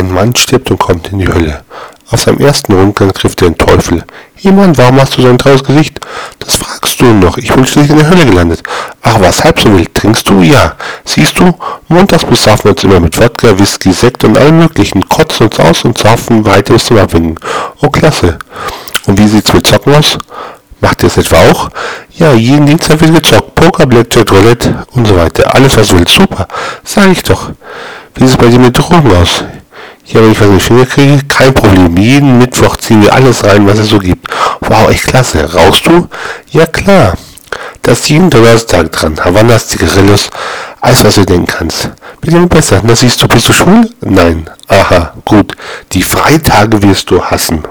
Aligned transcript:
Ein 0.00 0.14
Mann 0.14 0.34
stirbt 0.34 0.70
und 0.70 0.78
kommt 0.78 1.12
in 1.12 1.18
die 1.18 1.28
Hölle. 1.28 1.62
Auf 2.10 2.22
seinem 2.22 2.38
ersten 2.38 2.72
Rundgang 2.72 3.12
trifft 3.12 3.42
er 3.42 3.50
den 3.50 3.58
Teufel. 3.58 4.02
Hey 4.34 4.50
Mann, 4.50 4.74
warum 4.78 4.98
hast 4.98 5.18
du 5.18 5.20
so 5.20 5.28
ein 5.28 5.36
trauriges 5.36 5.62
Gesicht? 5.62 6.00
Das 6.38 6.56
fragst 6.56 7.02
du 7.02 7.04
noch. 7.04 7.36
Ich 7.36 7.52
bin 7.52 7.66
schließlich 7.66 7.90
in 7.90 7.98
der 7.98 8.08
Hölle 8.08 8.24
gelandet. 8.24 8.62
Ach 9.02 9.20
was, 9.20 9.44
halb 9.44 9.60
so 9.60 9.70
wild. 9.76 9.94
Trinkst 9.94 10.26
du? 10.26 10.40
Ja. 10.40 10.74
Siehst 11.04 11.38
du, 11.38 11.52
montags 11.88 12.24
besaufen 12.24 12.64
wir 12.64 12.70
uns 12.70 12.82
immer 12.82 12.98
mit 12.98 13.20
Wodka, 13.20 13.58
Whisky, 13.58 13.92
Sekt 13.92 14.24
und 14.24 14.38
allem 14.38 14.60
möglichen. 14.60 15.06
Kotzen 15.06 15.48
uns 15.48 15.60
aus 15.60 15.84
und 15.84 15.98
saufen 15.98 16.46
weiter 16.46 16.72
bis 16.72 16.86
zum 16.86 16.96
Abwinken. 16.96 17.38
Oh, 17.82 17.90
klasse. 17.90 18.38
Und 19.04 19.18
wie 19.18 19.28
sieht's 19.28 19.52
mit 19.52 19.66
Zocken 19.66 19.94
aus? 19.94 20.16
Macht 20.80 21.02
ihr 21.02 21.08
es 21.08 21.18
etwa 21.18 21.36
auch? 21.50 21.68
Ja, 22.14 22.32
jeden 22.32 22.64
Dienstag 22.64 23.02
wird 23.02 23.16
gezockt. 23.16 23.54
Poker, 23.54 23.84
Blackjack, 23.84 24.32
Roulette 24.32 24.86
und 24.92 25.06
so 25.06 25.14
weiter. 25.14 25.54
Alles, 25.54 25.76
was 25.76 25.88
du 25.88 25.98
willst. 25.98 26.14
Super. 26.14 26.48
Sag 26.84 27.10
ich 27.10 27.22
doch. 27.22 27.50
Wie 28.14 28.24
sieht 28.24 28.30
es 28.30 28.36
bei 28.38 28.46
dir 28.46 28.58
mit 28.58 28.78
Drogen 28.78 29.14
aus? 29.14 29.44
Ja, 30.12 30.20
wenn 30.22 30.32
ich 30.32 30.40
was 30.40 30.64
Finger 30.64 30.86
kriege, 30.86 31.20
kein 31.28 31.54
Problem. 31.54 31.96
Jeden 31.96 32.38
Mittwoch 32.38 32.76
ziehen 32.78 33.00
wir 33.02 33.12
alles 33.12 33.44
rein, 33.44 33.64
was 33.66 33.78
es 33.78 33.90
so 33.90 33.98
gibt. 34.00 34.26
Wow, 34.60 34.90
echt 34.90 35.06
klasse. 35.06 35.52
Rauchst 35.54 35.86
du? 35.86 36.08
Ja, 36.50 36.66
klar. 36.66 37.14
Das 37.82 38.00
ist 38.00 38.08
jeden 38.08 38.28
Donnerstag 38.28 38.90
dran. 38.90 39.16
Havannas, 39.24 39.68
Zigarillos, 39.68 40.30
alles, 40.80 41.04
was 41.04 41.14
du 41.14 41.24
denken 41.24 41.46
kannst. 41.46 41.90
Immer 42.22 42.46
besser. 42.48 42.80
Na 42.82 42.96
siehst 42.96 43.22
du, 43.22 43.28
bist 43.28 43.48
du 43.48 43.52
schwul? 43.52 43.88
Nein. 44.00 44.50
Aha, 44.66 45.14
gut. 45.24 45.56
Die 45.92 46.02
Freitage 46.02 46.82
wirst 46.82 47.10
du 47.10 47.22
hassen. 47.22 47.62